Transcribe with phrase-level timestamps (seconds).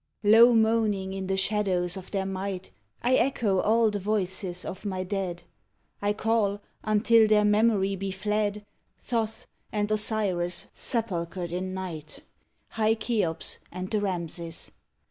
[0.23, 2.71] Low moaning in the shadows of their might,
[3.03, 5.43] I echo all the voices of my dead.
[6.01, 8.65] I call, until their memory be fled,
[8.97, 12.23] Thoth and Osiris sepulchred in night,
[12.69, 14.71] High Cheops and the Ramses.